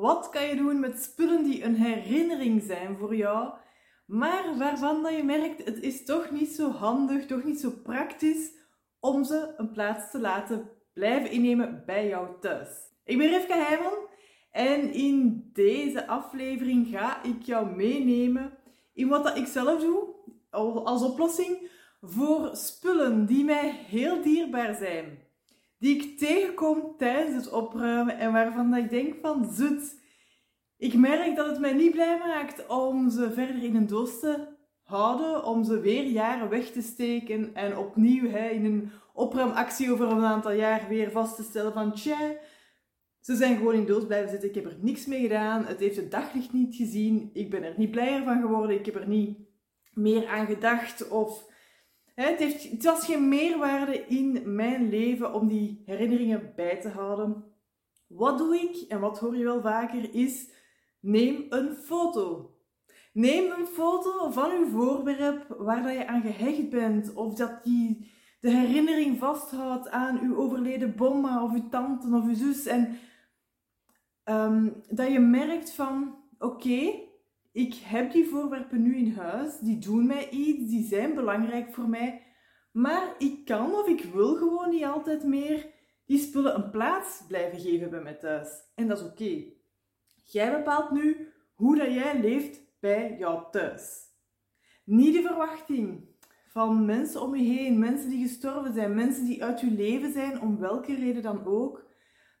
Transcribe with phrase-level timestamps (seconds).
[0.00, 3.52] wat kan je doen met spullen die een herinnering zijn voor jou,
[4.06, 8.52] maar waarvan dat je merkt het is toch niet zo handig, toch niet zo praktisch
[9.00, 12.68] om ze een plaats te laten blijven innemen bij jou thuis.
[13.04, 14.08] Ik ben Rivka Heijman
[14.50, 18.58] en in deze aflevering ga ik jou meenemen
[18.94, 20.14] in wat dat ik zelf doe
[20.84, 21.70] als oplossing
[22.00, 25.25] voor spullen die mij heel dierbaar zijn.
[25.86, 30.00] Die ik tegenkom tijdens het opruimen en waarvan dat ik denk van zut.
[30.76, 34.46] Ik merk dat het mij niet blij maakt om ze verder in een doos te
[34.82, 40.10] houden, om ze weer jaren weg te steken en opnieuw hè, in een opruimactie over
[40.10, 42.36] een aantal jaar weer vast te stellen van tja,
[43.20, 45.96] ze zijn gewoon in doos blijven zitten, ik heb er niks mee gedaan, het heeft
[45.96, 49.38] het daglicht niet gezien, ik ben er niet blijer van geworden, ik heb er niet
[49.92, 51.54] meer aan gedacht of
[52.24, 57.44] het, heeft, het was geen meerwaarde in mijn leven om die herinneringen bij te houden.
[58.06, 60.50] Wat doe ik en wat hoor je wel vaker is
[61.00, 62.50] neem een foto.
[63.12, 68.10] Neem een foto van uw voorwerp waar dat je aan gehecht bent of dat die
[68.40, 72.98] de herinnering vasthoudt aan uw overleden bomma of uw tante of uw zus en
[74.24, 77.05] um, dat je merkt van oké,
[77.56, 81.88] ik heb die voorwerpen nu in huis, die doen mij iets, die zijn belangrijk voor
[81.88, 82.22] mij,
[82.72, 85.66] maar ik kan of ik wil gewoon niet altijd meer
[86.06, 88.48] die spullen een plaats blijven geven bij mij thuis.
[88.74, 89.44] En dat is oké.
[90.24, 94.04] Jij bepaalt nu hoe dat jij leeft bij jou thuis.
[94.84, 96.08] Niet de verwachting
[96.48, 100.40] van mensen om je heen, mensen die gestorven zijn, mensen die uit je leven zijn,
[100.40, 101.86] om welke reden dan ook,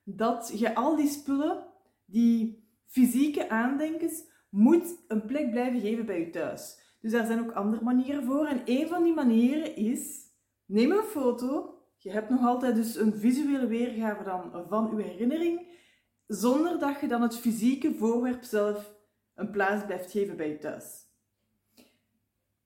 [0.04, 1.66] dat je al die spullen,
[2.06, 6.78] die fysieke aandenkens, moet een plek blijven geven bij je thuis.
[7.00, 8.46] Dus daar zijn ook andere manieren voor.
[8.46, 10.20] En een van die manieren is,
[10.64, 11.78] neem een foto.
[11.96, 15.66] Je hebt nog altijd dus een visuele weergave dan van uw herinnering,
[16.26, 18.94] zonder dat je dan het fysieke voorwerp zelf
[19.34, 21.04] een plaats blijft geven bij je thuis.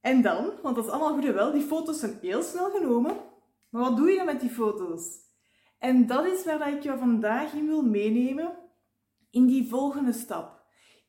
[0.00, 3.16] En dan, want dat is allemaal goed en wel, die foto's zijn heel snel genomen.
[3.70, 5.18] Maar wat doe je dan met die foto's?
[5.78, 8.58] En dat is waar ik jou vandaag in wil meenemen
[9.30, 10.59] in die volgende stap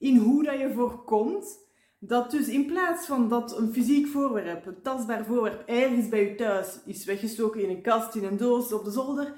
[0.02, 1.60] in hoe dat je voorkomt
[2.00, 6.36] dat dus in plaats van dat een fysiek voorwerp, een tastbaar voorwerp, ergens bij je
[6.36, 9.34] thuis is weggestoken in een kast, in een doos, op de zolder,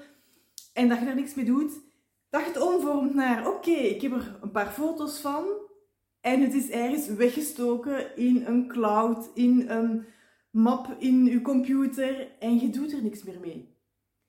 [0.72, 1.72] en dat je daar niks mee doet,
[2.30, 5.44] dat je het omvormt naar, oké, ik heb er een paar foto's van,
[6.20, 10.04] en het is ergens weggestoken in een cloud, in een
[10.50, 13.74] map in je computer, en je doet er niks meer mee.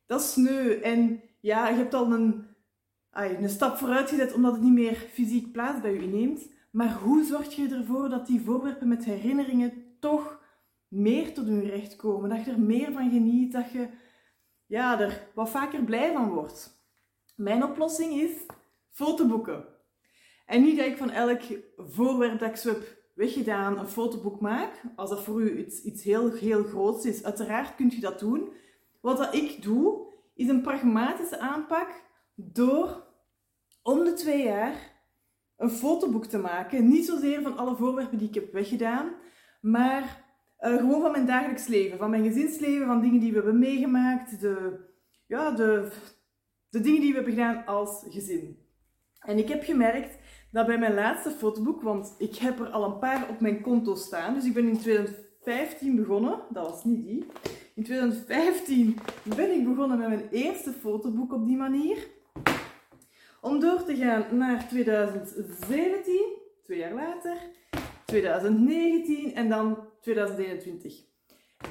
[0.05, 0.79] Dat is sneu.
[0.81, 2.45] En ja, je hebt al een
[3.23, 6.49] een stap vooruit gezet omdat het niet meer fysiek plaats bij u inneemt.
[6.71, 10.39] Maar hoe zorg je ervoor dat die voorwerpen met herinneringen toch
[10.87, 12.29] meer tot hun recht komen?
[12.29, 13.87] Dat je er meer van geniet, dat je
[14.65, 16.83] ja, er wat vaker blij van wordt.
[17.35, 18.31] Mijn oplossing is
[18.89, 19.65] fotoboeken.
[20.45, 21.41] En niet dat ik van elk
[21.77, 24.81] voorwerp dat ik zo heb weggedaan een fotoboek maak.
[24.95, 28.49] Als dat voor u iets, iets heel, heel groots is, uiteraard kunt u dat doen.
[29.01, 32.03] Wat dat ik doe, is een pragmatische aanpak
[32.35, 33.03] door
[33.81, 34.93] om de twee jaar
[35.57, 36.87] een fotoboek te maken.
[36.87, 39.11] Niet zozeer van alle voorwerpen die ik heb weggedaan,
[39.61, 40.23] maar
[40.59, 44.39] uh, gewoon van mijn dagelijks leven, van mijn gezinsleven, van dingen die we hebben meegemaakt,
[44.39, 44.79] de,
[45.27, 45.91] ja, de,
[46.69, 48.63] de dingen die we hebben gedaan als gezin.
[49.19, 50.17] En ik heb gemerkt
[50.51, 53.95] dat bij mijn laatste fotoboek, want ik heb er al een paar op mijn konto
[53.95, 57.25] staan, dus ik ben in 2015 begonnen, dat was niet die.
[57.75, 62.07] In 2015 ben ik begonnen met mijn eerste fotoboek op die manier.
[63.45, 66.19] Om door te gaan naar 2017,
[66.63, 67.37] twee jaar later,
[68.05, 71.03] 2019 en dan 2021.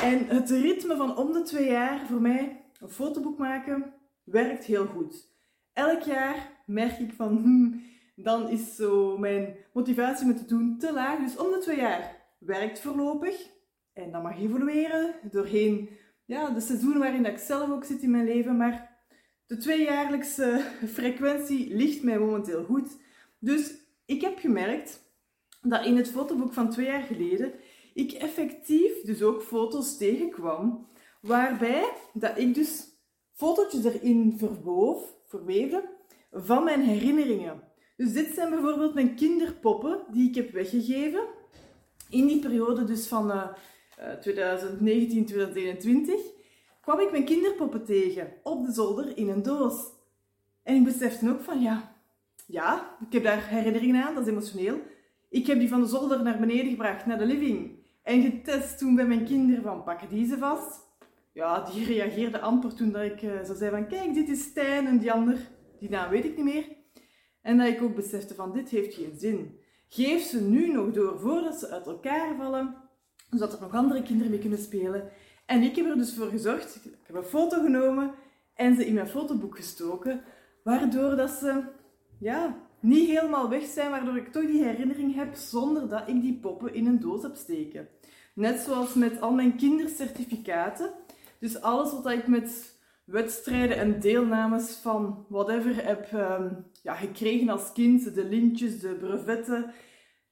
[0.02, 3.92] En het ritme van om de twee jaar voor mij een fotoboek maken
[4.24, 5.28] werkt heel goed.
[5.72, 7.82] Elk jaar merk ik van, hmm,
[8.16, 11.18] dan is zo mijn motivatie om te doen te laag.
[11.18, 13.50] Dus om de twee jaar werkt voorlopig.
[13.92, 15.88] En dat mag evolueren doorheen
[16.24, 18.56] ja, de seizoenen waarin ik zelf ook zit in mijn leven.
[18.56, 18.93] Maar
[19.46, 22.96] de tweejaarlijkse frequentie ligt mij momenteel goed.
[23.38, 23.74] Dus
[24.06, 25.12] ik heb gemerkt
[25.62, 27.52] dat in het fotoboek van twee jaar geleden
[27.94, 30.86] ik effectief dus ook foto's tegenkwam
[31.20, 32.88] waarbij dat ik dus
[33.32, 35.88] fotootjes erin verwoof, verweefde
[36.32, 37.62] van mijn herinneringen.
[37.96, 41.24] Dus dit zijn bijvoorbeeld mijn kinderpoppen die ik heb weggegeven
[42.10, 43.48] in die periode dus van uh,
[44.20, 46.20] 2019, 2021
[46.84, 49.92] kwam ik mijn kinderpoppen tegen op de zolder in een doos.
[50.62, 51.94] En ik besefte ook van ja,
[52.46, 54.80] ja, ik heb daar herinneringen aan, dat is emotioneel.
[55.30, 57.82] Ik heb die van de zolder naar beneden gebracht, naar de living.
[58.02, 60.80] En getest toen bij mijn kinderen van pakken die ze vast.
[61.32, 64.86] Ja, die reageerde amper toen dat ik uh, zo zei van kijk, dit is Stijn
[64.86, 65.38] en die ander,
[65.78, 66.66] die naam weet ik niet meer.
[67.42, 69.58] En dat ik ook besefte van dit heeft geen zin.
[69.88, 72.76] Geef ze nu nog door voordat ze uit elkaar vallen,
[73.30, 75.10] zodat er nog andere kinderen mee kunnen spelen.
[75.46, 78.14] En ik heb er dus voor gezorgd, ik heb een foto genomen
[78.54, 80.20] en ze in mijn fotoboek gestoken,
[80.62, 81.62] waardoor dat ze
[82.18, 86.38] ja, niet helemaal weg zijn, waardoor ik toch die herinnering heb zonder dat ik die
[86.40, 87.88] poppen in een doos heb steken.
[88.34, 90.90] Net zoals met al mijn kindercertificaten.
[91.38, 97.72] Dus alles wat ik met wedstrijden en deelnames van whatever heb um, ja, gekregen als
[97.72, 99.72] kind, de lintjes, de brevetten,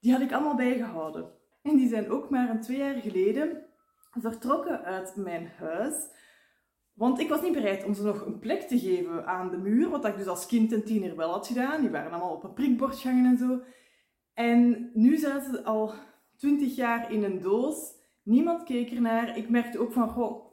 [0.00, 1.30] die had ik allemaal bijgehouden.
[1.62, 3.62] En die zijn ook maar een twee jaar geleden
[4.20, 5.94] vertrokken uit mijn huis.
[6.92, 9.88] Want ik was niet bereid om ze nog een plek te geven aan de muur,
[9.88, 11.80] wat ik dus als kind en tiener wel had gedaan.
[11.80, 13.60] Die waren allemaal op een prikbord gangen en zo.
[14.34, 15.92] En nu zaten ze al
[16.36, 18.00] twintig jaar in een doos.
[18.22, 19.36] Niemand keek ernaar.
[19.36, 20.46] Ik merkte ook van, goh,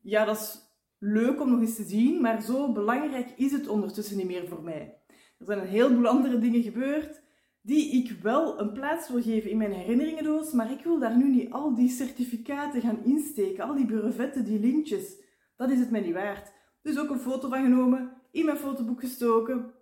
[0.00, 0.58] ja, dat is
[0.98, 4.62] leuk om nog eens te zien, maar zo belangrijk is het ondertussen niet meer voor
[4.62, 4.98] mij.
[5.38, 7.22] Er zijn een heleboel andere dingen gebeurd
[7.62, 11.28] die ik wel een plaats wil geven in mijn herinneringendoos, maar ik wil daar nu
[11.28, 15.16] niet al die certificaten gaan insteken, al die brevetten, die lintjes.
[15.56, 16.52] Dat is het mij niet waard.
[16.82, 19.72] Dus ook een foto van genomen, in mijn fotoboek gestoken.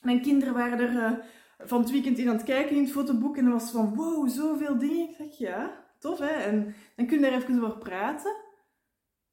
[0.00, 1.18] Mijn kinderen waren er uh,
[1.58, 4.28] van het weekend in aan het kijken in het fotoboek en er was van wow,
[4.28, 5.08] zoveel dingen.
[5.08, 6.26] Ik zeg ja, tof hè.
[6.26, 8.32] En dan kun je daar even over praten.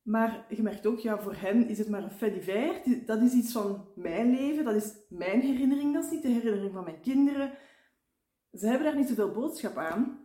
[0.01, 3.51] Maar je merkt ook, ja, voor hen is het maar een fait Dat is iets
[3.51, 7.51] van mijn leven, dat is mijn herinnering, dat is niet de herinnering van mijn kinderen.
[8.57, 10.19] Ze hebben daar niet zoveel boodschap aan.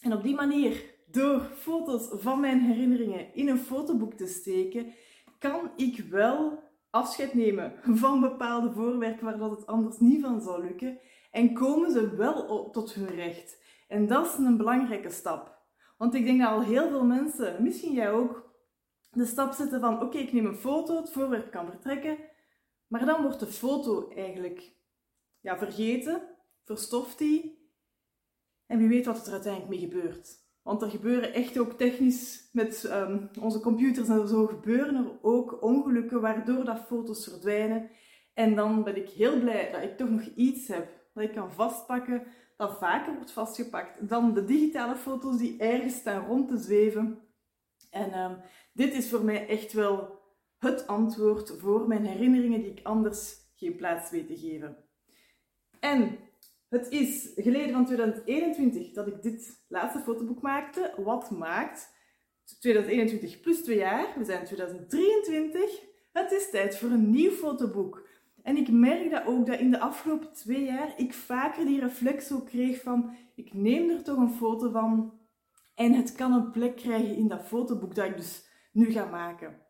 [0.00, 4.92] En op die manier, door foto's van mijn herinneringen in een fotoboek te steken,
[5.38, 10.62] kan ik wel afscheid nemen van bepaalde voorwerpen waar dat het anders niet van zou
[10.62, 10.98] lukken.
[11.30, 13.62] En komen ze wel tot hun recht.
[13.88, 15.54] En dat is een belangrijke stap.
[15.96, 18.54] Want ik denk dat al heel veel mensen, misschien jij ook,
[19.10, 22.16] de stap zetten van oké, ik neem een foto, het voorwerp kan vertrekken,
[22.86, 24.72] maar dan wordt de foto eigenlijk
[25.40, 26.22] ja, vergeten,
[26.64, 27.55] verstoft die
[28.66, 30.44] en wie weet wat er uiteindelijk mee gebeurt.
[30.62, 35.62] Want er gebeuren echt ook technisch met um, onze computers en zo gebeuren er ook
[35.62, 37.90] ongelukken waardoor dat foto's verdwijnen.
[38.34, 41.52] En dan ben ik heel blij dat ik toch nog iets heb dat ik kan
[41.52, 42.22] vastpakken,
[42.56, 47.18] dat vaker wordt vastgepakt dan de digitale foto's die ergens staan rond te zweven.
[47.90, 48.36] En um,
[48.72, 50.20] dit is voor mij echt wel
[50.58, 54.76] het antwoord voor mijn herinneringen die ik anders geen plaats weet te geven.
[55.80, 56.18] En
[56.68, 60.94] het is geleden van 2021 dat ik dit laatste fotoboek maakte.
[60.96, 61.94] Wat maakt
[62.60, 64.18] 2021 plus 2 jaar?
[64.18, 65.84] We zijn 2023.
[66.12, 68.08] Het is tijd voor een nieuw fotoboek.
[68.42, 72.32] En ik merk dat ook dat in de afgelopen twee jaar ik vaker die reflex
[72.32, 75.18] ook kreeg van ik neem er toch een foto van
[75.74, 79.62] en het kan een plek krijgen in dat fotoboek dat ik dus nu ga maken.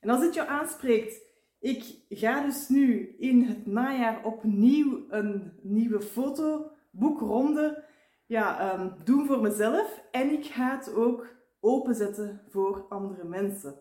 [0.00, 1.23] En als dit jou aanspreekt,
[1.64, 7.84] ik ga dus nu in het najaar opnieuw een nieuwe fotoboekronde
[8.26, 10.02] ja, um, doen voor mezelf.
[10.10, 11.26] En ik ga het ook
[11.60, 13.74] openzetten voor andere mensen.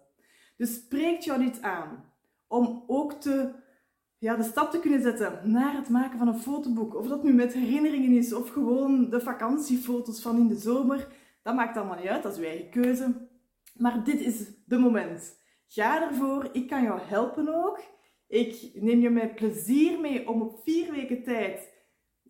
[0.57, 2.05] Dus spreekt jou dit aan
[2.47, 3.51] om ook te,
[4.17, 6.95] ja, de stap te kunnen zetten naar het maken van een fotoboek.
[6.95, 11.07] Of dat nu met herinneringen is of gewoon de vakantiefoto's van in de zomer.
[11.41, 13.13] Dat maakt allemaal niet uit, dat is uw eigen keuze.
[13.77, 15.41] Maar dit is de moment.
[15.73, 17.83] Ga ervoor, ik kan jou helpen ook.
[18.27, 21.71] Ik neem je met plezier mee om op vier weken tijd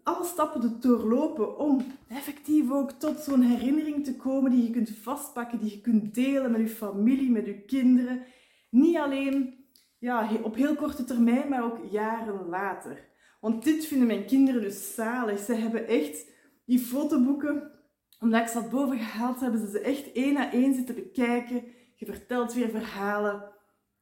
[0.03, 4.89] alle stappen te doorlopen om effectief ook tot zo'n herinnering te komen die je kunt
[4.89, 8.23] vastpakken, die je kunt delen met je familie, met je kinderen.
[8.69, 9.65] Niet alleen
[9.97, 13.09] ja, op heel korte termijn, maar ook jaren later.
[13.39, 15.39] Want dit vinden mijn kinderen dus zalig.
[15.39, 16.31] Ze hebben echt
[16.65, 17.71] die fotoboeken,
[18.19, 21.63] omdat ik ze had boven gehaald, hebben ze ze echt één na één zitten bekijken
[21.95, 23.51] je vertelt weer verhalen.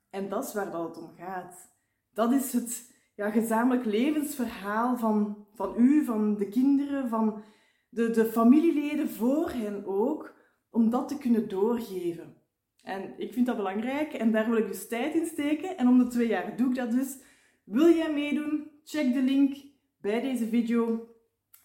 [0.09, 1.69] En dat is waar dat het om gaat.
[2.13, 7.43] Dat is het ja, gezamenlijk levensverhaal van, van u, van de kinderen, van
[7.89, 10.33] de, de familieleden voor hen ook,
[10.69, 12.35] om dat te kunnen doorgeven.
[12.83, 15.77] En ik vind dat belangrijk en daar wil ik dus tijd in steken.
[15.77, 17.17] En om de twee jaar doe ik dat dus.
[17.63, 18.71] Wil jij meedoen?
[18.83, 19.55] Check de link
[20.01, 21.09] bij deze video.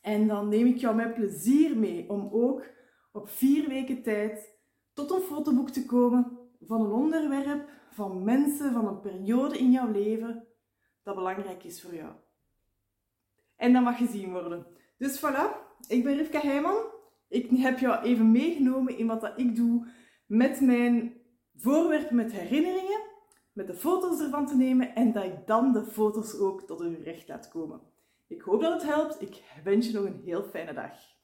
[0.00, 2.64] En dan neem ik jou met plezier mee om ook
[3.12, 4.55] op vier weken tijd
[4.96, 9.90] tot een fotoboek te komen van een onderwerp, van mensen, van een periode in jouw
[9.90, 10.46] leven
[11.02, 12.12] dat belangrijk is voor jou.
[13.56, 14.66] En dat mag gezien worden.
[14.98, 15.56] Dus voilà,
[15.88, 16.76] ik ben Rivka Heijman.
[17.28, 19.86] Ik heb jou even meegenomen in wat dat ik doe
[20.26, 21.20] met mijn
[21.54, 23.00] voorwerpen met herinneringen,
[23.52, 27.02] met de foto's ervan te nemen en dat ik dan de foto's ook tot hun
[27.02, 27.80] recht laat komen.
[28.26, 29.22] Ik hoop dat het helpt.
[29.22, 31.15] Ik wens je nog een heel fijne dag.